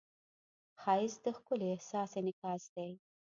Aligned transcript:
ښایست 0.81 1.19
د 1.25 1.27
ښکلي 1.37 1.67
احساس 1.71 2.11
انعکاس 2.19 2.63
دی 2.75 2.89